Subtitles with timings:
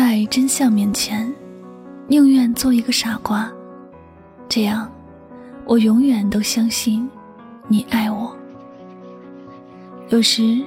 [0.00, 1.28] 在真相面前，
[2.06, 3.50] 宁愿做一个傻瓜，
[4.48, 4.88] 这样，
[5.64, 7.10] 我永远都相信
[7.66, 8.32] 你爱我。
[10.10, 10.62] 有时，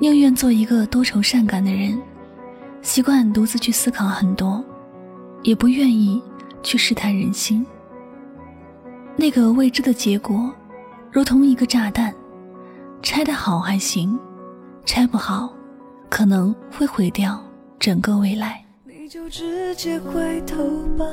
[0.00, 1.96] 宁愿做一个多愁善感的人，
[2.82, 4.62] 习惯独自去思考很多，
[5.44, 6.20] 也不愿意
[6.60, 7.64] 去试探人心。
[9.14, 10.52] 那个未知的结果，
[11.12, 12.12] 如同一个炸弹，
[13.02, 14.18] 拆得好还行，
[14.84, 15.54] 拆不好，
[16.10, 17.40] 可能会毁掉。
[17.78, 18.63] 整个未来
[19.04, 20.64] 你就直接回头
[20.96, 21.04] 吧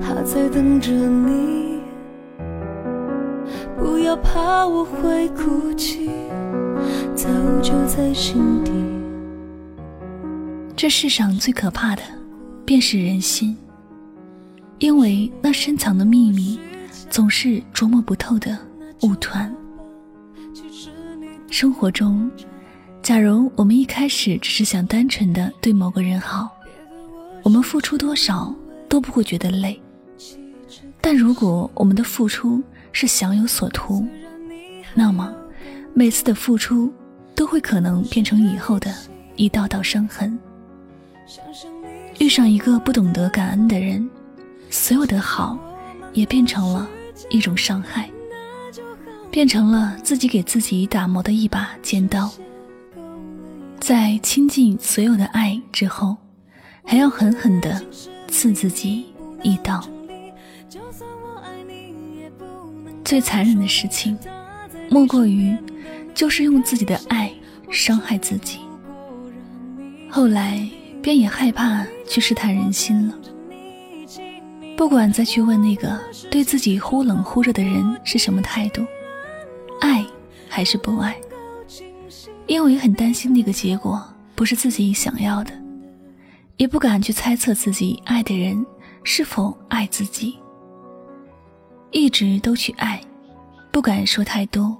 [0.00, 1.80] 他在等着你
[3.76, 6.08] 不要怕我会哭泣
[7.12, 7.28] 早
[7.60, 8.70] 就在心底
[10.76, 12.02] 这世上最可怕的
[12.64, 13.56] 便是人心
[14.78, 16.60] 因为那深藏的秘密
[17.10, 18.56] 总是琢磨不透的
[19.02, 19.52] 雾团
[21.50, 22.30] 生活中
[23.04, 26.48] 假如我们一开始只是想单纯的对某个人好，
[27.44, 28.52] 我们付出多少
[28.88, 29.80] 都不会觉得累。
[31.00, 34.04] 但如果我们的付出是想有所图，
[34.94, 35.32] 那么
[35.92, 36.90] 每次的付出
[37.34, 38.92] 都会可能变成以后的
[39.36, 40.36] 一道道伤痕。
[42.18, 44.08] 遇上一个不懂得感恩的人，
[44.70, 45.58] 所有的好
[46.14, 46.88] 也变成了
[47.28, 48.08] 一种伤害，
[49.30, 52.30] 变成了自己给自己打磨的一把尖刀。
[53.80, 56.16] 在倾尽所有的爱之后，
[56.84, 57.82] 还要狠狠地
[58.28, 59.06] 刺自己
[59.42, 59.82] 一刀。
[63.04, 64.18] 最残忍的事情，
[64.90, 65.56] 莫过于
[66.14, 67.32] 就是用自己的爱
[67.70, 68.60] 伤害自己。
[70.10, 70.66] 后来
[71.02, 73.14] 便也害怕去试探人心了，
[74.76, 76.00] 不管再去问那个
[76.30, 78.84] 对自己忽冷忽热的人是什么态度，
[79.80, 80.04] 爱
[80.48, 81.16] 还是不爱。
[82.46, 84.02] 因为很担心那个结果
[84.34, 85.50] 不是自己想要的，
[86.56, 88.64] 也不敢去猜测自己爱的人
[89.02, 90.38] 是否爱自己。
[91.90, 93.00] 一直都去爱，
[93.72, 94.76] 不敢说太多，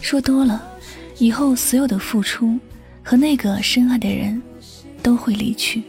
[0.00, 0.62] 说多了，
[1.18, 2.58] 以后所有的付出
[3.02, 4.40] 和那个深爱的人
[5.02, 5.82] 都会离去。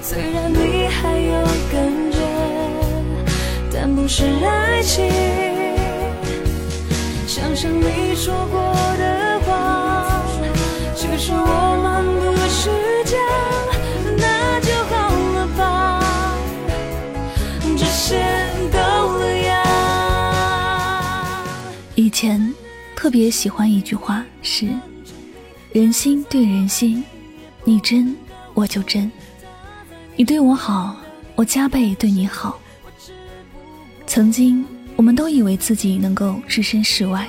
[0.00, 1.32] 虽然你还有
[1.72, 2.18] 感觉，
[3.72, 5.08] 但不是爱情。
[7.26, 8.60] 想想你说过
[8.96, 10.22] 的话，
[10.94, 11.32] 其实。
[11.32, 12.70] 我们不是
[21.94, 22.52] 以前
[22.96, 24.66] 特别喜欢一句话是：
[25.72, 27.04] 人心对人心，
[27.64, 28.16] 你真
[28.54, 29.10] 我就真，
[30.16, 30.96] 你对我好，
[31.34, 32.58] 我加倍对你好。
[34.06, 34.64] 曾经
[34.96, 37.28] 我们都以为自己能够置身事外，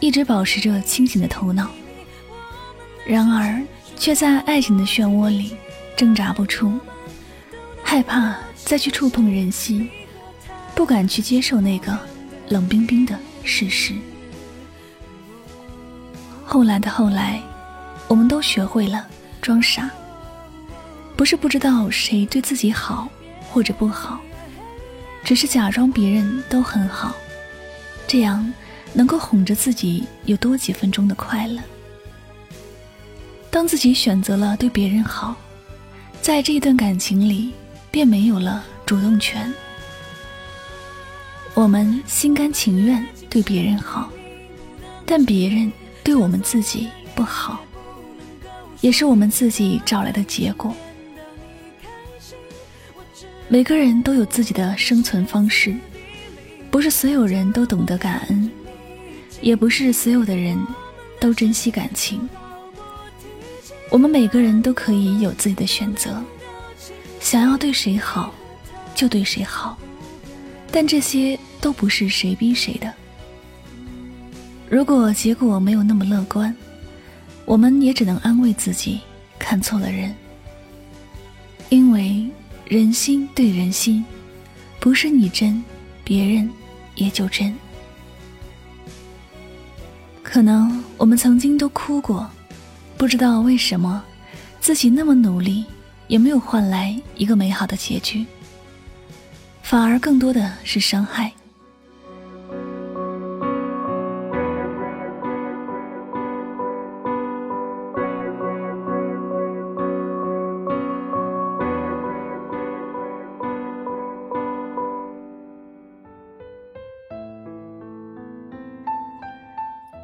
[0.00, 1.70] 一直保持着清醒的头脑。
[3.06, 3.62] 然而，
[3.96, 5.56] 却在爱情的漩涡里
[5.96, 6.78] 挣扎不出，
[7.82, 9.88] 害怕再去触碰人心，
[10.74, 11.98] 不敢去接受那个
[12.50, 13.18] 冷冰冰的
[13.48, 13.94] 事实。
[16.44, 17.40] 后来的后来，
[18.06, 19.08] 我们都学会了
[19.40, 19.90] 装傻，
[21.16, 23.08] 不是不知道谁对自己好
[23.50, 24.20] 或者不好，
[25.24, 27.14] 只是假装别人都很好，
[28.06, 28.52] 这样
[28.92, 31.58] 能够哄着自己有多几分钟的快乐。
[33.50, 35.34] 当自己选择了对别人好，
[36.20, 37.54] 在这一段感情里，
[37.90, 39.52] 便没有了主动权。
[41.58, 44.08] 我们心甘情愿对别人好，
[45.04, 45.72] 但别人
[46.04, 46.86] 对我们自己
[47.16, 47.58] 不好，
[48.80, 50.72] 也是我们自己找来的结果。
[53.48, 55.74] 每个人都有自己的生存方式，
[56.70, 58.48] 不是所有人都懂得感恩，
[59.40, 60.56] 也不是所有的人
[61.18, 62.28] 都珍惜感情。
[63.90, 66.22] 我们每个人都可以有自己的选择，
[67.18, 68.32] 想要对谁好，
[68.94, 69.76] 就对谁好，
[70.70, 72.92] 但这些都不是谁逼谁的。
[74.68, 76.54] 如果结果没有那么乐观，
[77.44, 79.00] 我们也只能安慰自己
[79.38, 80.14] 看错了人，
[81.70, 82.28] 因为
[82.66, 84.04] 人心对人心，
[84.78, 85.64] 不是你真，
[86.04, 86.50] 别人
[86.94, 87.54] 也就真。
[90.22, 92.28] 可能我们曾经都哭过。
[92.98, 94.02] 不知道为什么，
[94.60, 95.64] 自己那么努力，
[96.08, 98.26] 也没有换来一个美好的结局，
[99.70, 101.30] 反而更多的是伤害。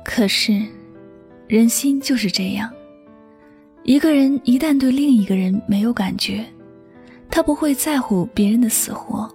[0.04, 0.62] 可是，
[1.48, 2.70] 人心就是这样。
[3.84, 6.44] 一个人一旦对另一个人没有感觉，
[7.30, 9.26] 他不会在乎别人的死活。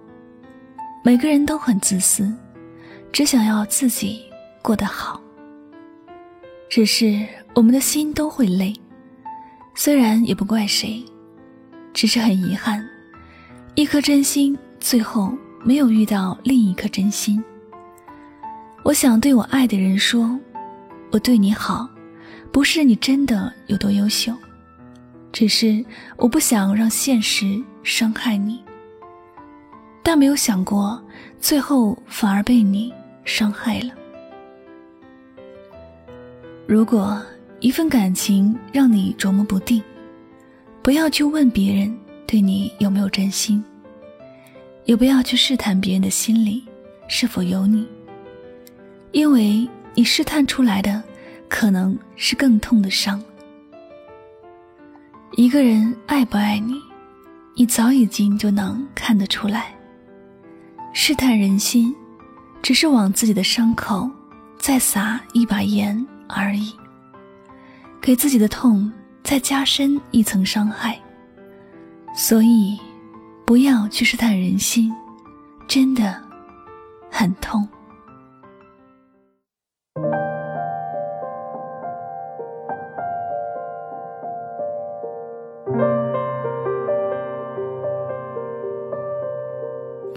[1.02, 2.30] 每个人都很自私，
[3.10, 4.22] 只想要自己
[4.60, 5.18] 过得好。
[6.68, 8.74] 只是我们的心都会累，
[9.74, 11.02] 虽然也不怪谁，
[11.94, 12.86] 只是很遗憾，
[13.74, 15.32] 一颗真心最后
[15.64, 17.42] 没有遇到另一颗真心。
[18.84, 20.38] 我想对我爱的人说，
[21.10, 21.88] 我对你好，
[22.52, 24.34] 不是你真的有多优秀，
[25.32, 25.82] 只是
[26.18, 28.62] 我不想让现实伤害你。
[30.02, 31.02] 但没有想过，
[31.40, 32.92] 最后反而被你
[33.24, 33.92] 伤害了。
[36.66, 37.20] 如果
[37.60, 39.82] 一份感情让你琢磨不定，
[40.82, 41.94] 不要去问别人
[42.26, 43.62] 对你有没有真心，
[44.84, 46.64] 也不要去试探别人的心里
[47.06, 47.86] 是否有你。
[49.12, 51.02] 因为你试探出来的，
[51.48, 53.22] 可能是更痛的伤。
[55.36, 56.74] 一个人爱不爱你，
[57.56, 59.74] 你早已经就能看得出来。
[60.92, 61.94] 试探人心，
[62.60, 64.10] 只是往自己的伤口
[64.58, 66.74] 再撒一把盐而已，
[68.00, 68.92] 给自己的痛
[69.22, 70.98] 再加深一层伤害。
[72.14, 72.78] 所以，
[73.46, 74.92] 不要去试探人心，
[75.68, 76.20] 真的
[77.10, 77.66] 很痛。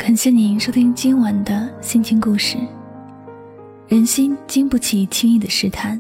[0.06, 2.58] 感谢您收听今晚的心情故事。
[3.88, 6.00] 人心经不起轻易的试探，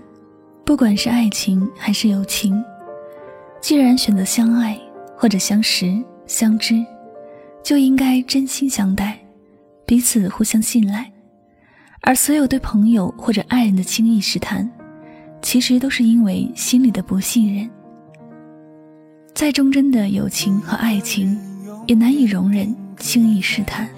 [0.65, 2.61] 不管是爱情还是友情，
[3.61, 4.77] 既然选择相爱
[5.15, 6.85] 或者相识相知，
[7.63, 9.17] 就应该真心相待，
[9.85, 11.09] 彼此互相信赖。
[12.01, 14.69] 而所有对朋友或者爱人的轻易试探，
[15.41, 17.69] 其实都是因为心里的不信任。
[19.33, 21.39] 再忠贞的友情和爱情，
[21.87, 23.89] 也难以容忍轻易试探。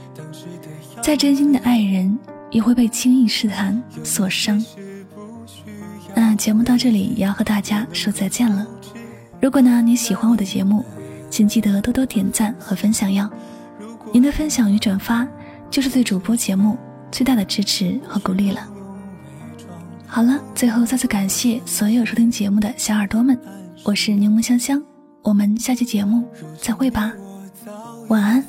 [1.01, 2.17] 再真心的爱人
[2.49, 4.63] 也会被轻易试探所伤。
[6.15, 8.65] 那节目到这里也要和大家说再见了。
[9.41, 10.83] 如果呢你喜欢我的节目，
[11.29, 13.29] 请记得多多点赞和分享哟。
[14.13, 15.27] 您的分享与转发
[15.69, 16.77] 就是对主播节目
[17.11, 18.65] 最大的支持和鼓励了。
[20.07, 23.37] 好了，最后再次感谢所有收听节目的小耳朵们，
[23.83, 24.81] 我是柠檬香香，
[25.21, 26.25] 我们下期节目
[26.61, 27.11] 再会吧，
[28.07, 28.45] 晚安，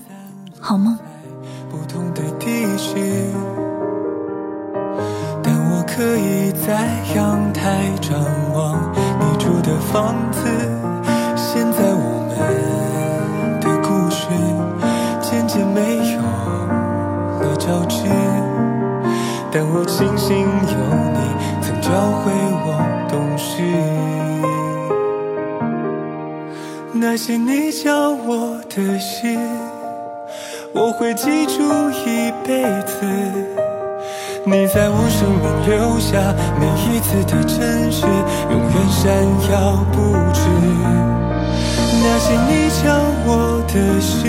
[0.61, 0.99] 好梦。
[1.71, 3.31] 不同的地区，
[5.43, 8.19] 但我可以在阳台张
[8.55, 10.41] 望你住的房子。
[11.37, 12.35] 现在我们
[13.61, 14.29] 的故事
[15.21, 16.21] 渐渐没有
[17.41, 18.09] 了交织，
[19.51, 20.77] 但我庆幸有
[21.13, 21.19] 你
[21.63, 22.33] 曾教会
[22.65, 22.67] 我
[23.09, 23.63] 懂事。
[26.93, 29.37] 那些你教我的事。
[30.79, 33.01] 我会记住一辈子，
[34.45, 38.05] 你在我生命留下每一次的真实，
[38.51, 39.11] 永远闪
[39.51, 39.97] 耀不
[40.35, 40.39] 止。
[42.03, 42.85] 那些你教
[43.25, 44.29] 我的事，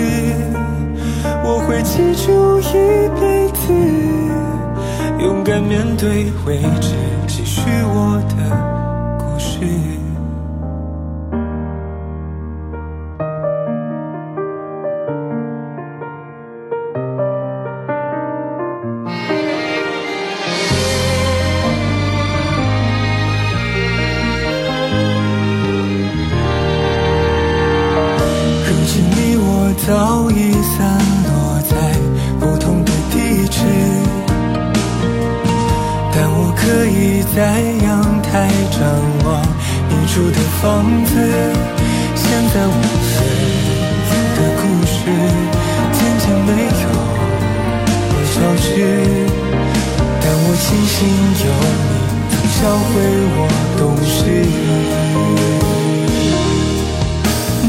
[1.44, 2.72] 我会记住一
[3.20, 3.70] 辈子，
[5.22, 6.94] 勇敢面对未知，
[7.26, 7.60] 继续
[7.92, 8.67] 我的
[37.38, 37.44] 在
[37.84, 37.86] 阳
[38.20, 38.80] 台张
[39.24, 39.28] 望
[39.88, 40.64] 你住的房
[41.04, 41.12] 子。
[42.16, 42.82] 现在我们
[44.34, 44.98] 的故事
[45.92, 46.50] 渐渐没
[46.82, 48.66] 有了交织，
[50.20, 50.96] 但我庆幸
[51.44, 51.46] 有
[52.28, 52.90] 你教会
[53.38, 53.40] 我
[53.78, 54.18] 懂事。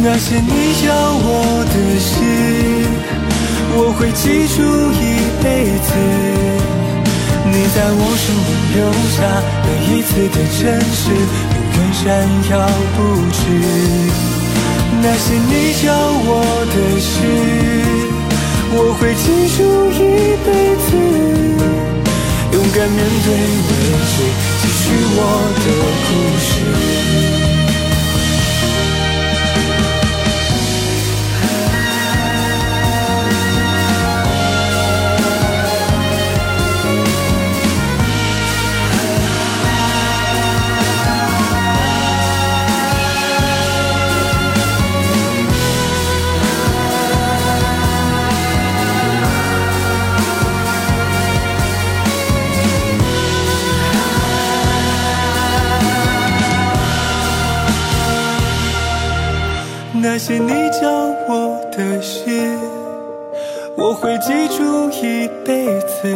[0.01, 0.49] 那些你
[0.81, 0.89] 教
[1.21, 1.29] 我
[1.69, 2.09] 的事，
[3.75, 4.57] 我会记住
[4.97, 5.05] 一
[5.43, 5.45] 辈
[5.77, 5.89] 子。
[7.51, 8.77] 你在我生命留
[9.15, 9.17] 下
[9.65, 10.61] 每一次的真
[10.93, 12.03] 实，永远闪
[12.51, 12.53] 耀
[12.95, 12.97] 不
[13.31, 13.39] 止。
[15.01, 15.51] 那些你
[15.81, 15.85] 教
[16.25, 16.29] 我
[16.69, 17.07] 的事，
[18.71, 19.23] 我会记
[19.55, 19.57] 住
[19.91, 19.97] 一
[20.45, 20.47] 辈
[20.85, 20.87] 子。
[22.51, 23.69] 勇敢面对未
[24.09, 24.13] 知，
[24.61, 24.81] 继续
[25.15, 25.17] 我
[25.55, 25.67] 的
[26.05, 26.09] 故
[26.45, 27.38] 事。
[60.19, 60.49] 那些你
[60.81, 60.91] 教
[61.29, 62.59] 我的事，
[63.77, 66.13] 我会记住一辈子。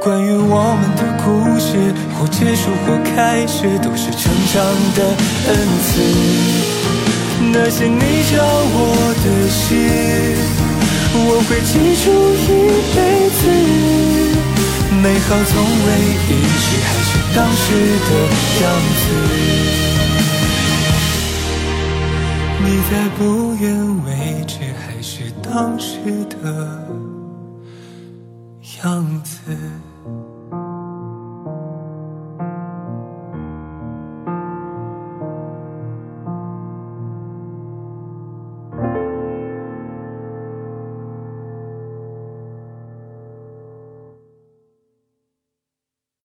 [0.00, 4.62] 关于我们的故事，或结束或开始，都是成长
[4.94, 5.02] 的
[5.48, 5.50] 恩
[5.82, 5.98] 赐。
[7.52, 8.78] 那些你教我
[9.18, 9.74] 的事，
[11.26, 11.74] 我会记
[12.04, 12.06] 住
[12.38, 12.46] 一
[12.94, 12.98] 辈
[13.34, 13.42] 子。
[15.02, 15.88] 美好从未
[16.28, 17.66] 离去，还是当时
[18.06, 18.10] 的
[18.62, 19.79] 样子。
[22.90, 26.88] 在不远未知，还是当时的
[28.82, 29.40] 样子。